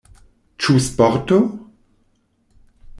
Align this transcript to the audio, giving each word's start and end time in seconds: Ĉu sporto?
Ĉu 0.63 0.75
sporto? 0.87 1.39